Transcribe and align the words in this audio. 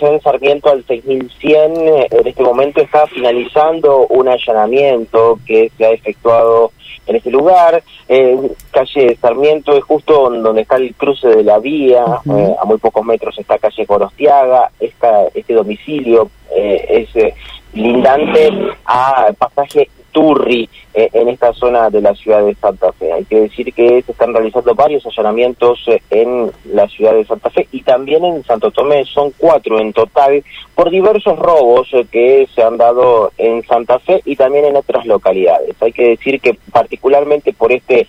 en 0.00 0.20
Sarmiento 0.20 0.70
al 0.70 0.84
6100. 0.84 1.72
En 2.10 2.26
este 2.26 2.42
momento 2.42 2.80
está 2.80 3.06
finalizando 3.06 4.06
un 4.08 4.28
allanamiento 4.28 5.38
que 5.46 5.70
se 5.76 5.84
ha 5.84 5.90
efectuado 5.90 6.72
en 7.06 7.16
este 7.16 7.30
lugar. 7.30 7.82
Eh, 8.08 8.36
calle 8.70 9.16
Sarmiento 9.20 9.76
es 9.76 9.84
justo 9.84 10.30
donde 10.30 10.62
está 10.62 10.76
el 10.76 10.94
cruce 10.94 11.28
de 11.28 11.42
la 11.42 11.58
vía, 11.58 12.04
eh, 12.04 12.54
a 12.60 12.64
muy 12.64 12.78
pocos 12.78 13.04
metros 13.04 13.38
está 13.38 13.58
calle 13.58 13.86
Corostiaga. 13.86 14.70
Esta, 14.78 15.26
este 15.34 15.54
domicilio 15.54 16.30
eh, 16.54 17.06
es 17.14 17.34
lindante 17.72 18.50
a 18.84 19.32
pasaje 19.38 19.88
Turri 20.12 20.68
eh, 20.94 21.08
en 21.12 21.28
esta 21.28 21.52
zona 21.52 21.90
de 21.90 22.00
la 22.00 22.14
ciudad 22.14 22.44
de 22.44 22.54
Santa 22.54 22.92
Fe. 22.92 23.12
Hay 23.12 23.24
que 23.24 23.40
decir 23.40 23.72
que 23.72 24.02
se 24.02 24.12
están 24.12 24.32
realizando 24.32 24.74
varios 24.74 25.04
allanamientos 25.06 25.84
eh, 25.86 26.02
en 26.10 26.50
la 26.72 26.88
ciudad 26.88 27.14
de 27.14 27.24
Santa 27.24 27.50
Fe 27.50 27.68
y 27.72 27.82
también 27.82 28.24
en 28.24 28.44
Santo 28.44 28.70
Tomé. 28.70 29.04
Son 29.04 29.32
cuatro 29.36 29.78
en 29.78 29.92
total 29.92 30.42
por 30.74 30.90
diversos 30.90 31.38
robos 31.38 31.88
eh, 31.92 32.06
que 32.10 32.48
se 32.54 32.62
han 32.62 32.76
dado 32.76 33.32
en 33.38 33.62
Santa 33.64 33.98
Fe 33.98 34.22
y 34.24 34.36
también 34.36 34.64
en 34.64 34.76
otras 34.76 35.06
localidades. 35.06 35.74
Hay 35.80 35.92
que 35.92 36.08
decir 36.10 36.40
que 36.40 36.58
particularmente 36.72 37.52
por 37.52 37.72
este 37.72 38.06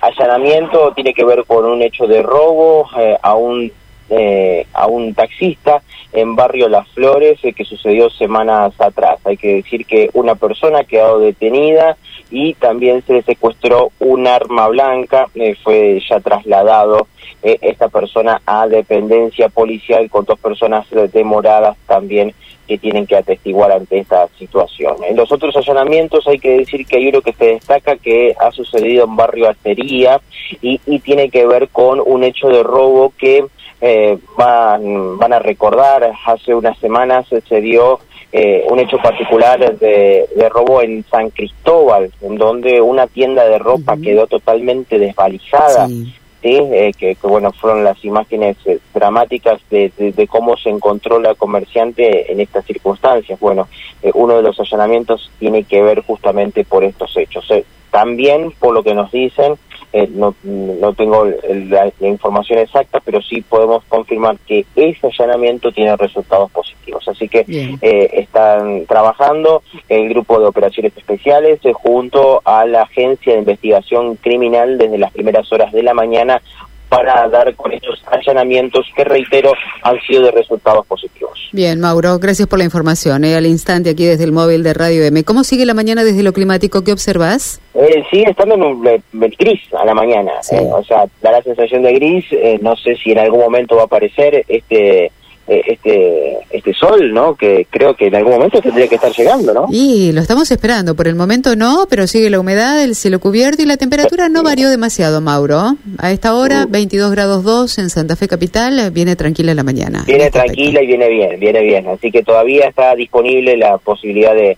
allanamiento 0.00 0.92
tiene 0.94 1.12
que 1.12 1.24
ver 1.24 1.44
con 1.44 1.66
un 1.66 1.82
hecho 1.82 2.06
de 2.06 2.22
robo 2.22 2.88
a 3.22 3.34
un 3.34 3.70
eh, 4.08 4.66
a 4.72 4.86
un 4.86 5.14
taxista 5.14 5.82
en 6.12 6.36
barrio 6.36 6.68
Las 6.68 6.88
Flores 6.90 7.38
eh, 7.42 7.52
que 7.52 7.64
sucedió 7.64 8.08
semanas 8.08 8.72
atrás. 8.80 9.18
Hay 9.24 9.36
que 9.36 9.56
decir 9.56 9.84
que 9.84 10.10
una 10.12 10.36
persona 10.36 10.80
ha 10.80 10.84
quedado 10.84 11.18
detenida 11.18 11.96
y 12.30 12.54
también 12.54 13.02
se 13.06 13.22
secuestró 13.22 13.90
un 13.98 14.26
arma 14.26 14.68
blanca, 14.68 15.28
eh, 15.34 15.56
fue 15.62 16.00
ya 16.08 16.20
trasladado 16.20 17.08
esta 17.42 17.88
persona 17.88 18.40
a 18.44 18.66
dependencia 18.66 19.48
policial 19.48 20.10
con 20.10 20.24
dos 20.24 20.38
personas 20.38 20.84
demoradas 21.12 21.76
también 21.86 22.34
que 22.66 22.78
tienen 22.78 23.06
que 23.06 23.16
atestiguar 23.16 23.70
ante 23.70 23.98
esta 23.98 24.28
situación. 24.38 24.96
En 25.08 25.16
los 25.16 25.30
otros 25.30 25.56
allanamientos 25.56 26.26
hay 26.26 26.38
que 26.38 26.58
decir 26.58 26.84
que 26.86 26.96
hay 26.96 27.08
uno 27.08 27.22
que 27.22 27.32
se 27.32 27.46
destaca 27.46 27.96
que 27.96 28.34
ha 28.38 28.50
sucedido 28.50 29.04
en 29.04 29.16
barrio 29.16 29.48
Acería 29.48 30.20
y, 30.60 30.80
y 30.86 30.98
tiene 31.00 31.30
que 31.30 31.46
ver 31.46 31.68
con 31.68 32.00
un 32.04 32.24
hecho 32.24 32.48
de 32.48 32.62
robo 32.62 33.12
que 33.16 33.44
eh, 33.80 34.18
van, 34.36 35.18
van 35.18 35.32
a 35.32 35.38
recordar, 35.38 36.12
hace 36.26 36.54
unas 36.54 36.78
semanas 36.78 37.26
se 37.48 37.60
dio 37.60 38.00
eh, 38.32 38.66
un 38.68 38.78
hecho 38.78 38.98
particular 38.98 39.78
de, 39.78 40.48
robo 40.50 40.82
en 40.82 41.04
San 41.10 41.30
Cristóbal, 41.30 42.10
en 42.20 42.36
donde 42.36 42.80
una 42.80 43.06
tienda 43.06 43.44
de 43.44 43.58
ropa 43.58 43.96
quedó 43.96 44.26
totalmente 44.26 44.98
desvalijada. 44.98 45.88
Sí. 45.88 46.14
Eh, 46.42 46.92
que, 46.96 47.16
bueno 47.22 47.50
fueron 47.50 47.82
las 47.82 48.04
imágenes 48.04 48.56
eh, 48.66 48.78
dramáticas 48.94 49.60
de, 49.68 49.90
de, 49.96 50.28
cómo 50.28 50.56
se 50.56 50.68
encontró 50.68 51.18
la 51.18 51.34
comerciante 51.34 52.30
en 52.30 52.40
estas 52.40 52.64
circunstancias. 52.66 53.40
Bueno, 53.40 53.68
uno 54.14 54.36
de 54.36 54.42
los 54.42 54.60
allanamientos 54.60 55.30
tiene 55.38 55.64
que 55.64 55.82
ver 55.82 56.02
justamente 56.02 56.64
por 56.64 56.84
estos 56.84 57.16
hechos. 57.16 57.50
También, 57.96 58.52
por 58.58 58.74
lo 58.74 58.82
que 58.82 58.92
nos 58.92 59.10
dicen, 59.10 59.54
eh, 59.94 60.06
no, 60.12 60.34
no 60.42 60.92
tengo 60.92 61.24
la, 61.24 61.90
información 62.00 62.58
exacta, 62.58 63.00
pero 63.02 63.22
sí 63.22 63.40
podemos 63.40 63.84
confirmar 63.88 64.36
que 64.46 64.66
ese 64.76 65.06
allanamiento 65.06 65.72
tiene 65.72 65.96
resultados 65.96 66.50
positivos. 66.50 67.08
Así 67.08 67.26
que 67.26 67.46
eh, 67.48 68.10
están 68.12 68.84
trabajando 68.84 69.62
el 69.88 70.10
grupo 70.10 70.38
de 70.38 70.44
operaciones 70.44 70.94
especiales 70.94 71.58
eh, 71.64 71.72
junto 71.72 72.42
a 72.44 72.66
la 72.66 72.82
Agencia 72.82 73.32
de 73.32 73.38
Investigación 73.38 74.16
Criminal 74.16 74.76
desde 74.76 74.98
las 74.98 75.12
primeras 75.12 75.50
horas 75.50 75.72
de 75.72 75.82
la 75.82 75.94
mañana 75.94 76.42
para 76.88 77.28
dar 77.28 77.54
con 77.54 77.72
estos 77.72 78.02
allanamientos 78.10 78.86
que, 78.94 79.04
reitero, 79.04 79.52
han 79.82 80.00
sido 80.02 80.24
de 80.24 80.30
resultados 80.30 80.86
positivos. 80.86 81.48
Bien, 81.52 81.80
Mauro, 81.80 82.18
gracias 82.18 82.48
por 82.48 82.58
la 82.58 82.64
información. 82.64 83.24
Eh, 83.24 83.34
al 83.34 83.46
instante 83.46 83.90
aquí 83.90 84.04
desde 84.04 84.24
el 84.24 84.32
móvil 84.32 84.62
de 84.62 84.74
Radio 84.74 85.04
M. 85.04 85.24
¿Cómo 85.24 85.44
sigue 85.44 85.66
la 85.66 85.74
mañana 85.74 86.04
desde 86.04 86.22
lo 86.22 86.32
climático? 86.32 86.84
¿Qué 86.84 86.92
observas? 86.92 87.60
Eh, 87.74 88.02
sigue 88.10 88.30
estando 88.30 88.54
en 88.54 88.62
un 88.62 88.82
gris 89.12 89.60
a 89.78 89.84
la 89.84 89.94
mañana. 89.94 90.32
Eh, 90.50 90.68
o 90.72 90.82
sea, 90.84 91.04
da 91.22 91.32
la 91.32 91.42
sensación 91.42 91.82
de 91.82 91.92
gris. 91.92 92.24
Eh, 92.30 92.58
no 92.62 92.76
sé 92.76 92.96
si 92.96 93.12
en 93.12 93.18
algún 93.18 93.40
momento 93.40 93.76
va 93.76 93.82
a 93.82 93.86
aparecer 93.86 94.44
este 94.48 95.06
eh, 95.06 95.12
este 95.46 96.38
este 96.50 96.74
sol, 96.74 97.12
¿no? 97.12 97.34
Que 97.34 97.66
creo 97.70 97.94
que 97.94 98.06
en 98.06 98.14
algún 98.16 98.32
momento 98.32 98.60
tendría 98.60 98.88
que 98.88 98.96
estar 98.96 99.12
llegando, 99.12 99.52
¿no? 99.52 99.66
Y 99.70 100.12
lo 100.12 100.20
estamos 100.20 100.50
esperando. 100.50 100.94
Por 100.94 101.08
el 101.08 101.14
momento 101.14 101.56
no, 101.56 101.86
pero 101.88 102.06
sigue 102.06 102.30
la 102.30 102.40
humedad, 102.40 102.82
el 102.82 102.94
cielo 102.94 103.20
cubierto 103.20 103.62
y 103.62 103.66
la 103.66 103.76
temperatura 103.76 104.28
no 104.28 104.42
varió 104.42 104.68
demasiado, 104.68 105.20
Mauro. 105.20 105.76
A 105.98 106.10
esta 106.10 106.34
hora, 106.34 106.66
22 106.68 107.08
uh. 107.08 107.12
grados 107.12 107.44
2 107.44 107.78
en 107.78 107.90
Santa 107.90 108.16
Fe 108.16 108.28
Capital, 108.28 108.90
viene 108.90 109.16
tranquila 109.16 109.54
la 109.54 109.62
mañana. 109.62 110.04
Viene 110.06 110.30
tranquila 110.30 110.82
y 110.82 110.86
viene 110.86 111.08
bien, 111.08 111.40
viene 111.40 111.62
bien. 111.62 111.88
Así 111.88 112.10
que 112.10 112.22
todavía 112.22 112.68
está 112.68 112.94
disponible 112.94 113.56
la 113.56 113.78
posibilidad 113.78 114.34
de 114.34 114.56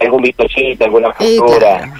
algún 0.00 0.22
bizcochito, 0.22 0.84
alguna 0.84 1.12
factura. 1.12 1.92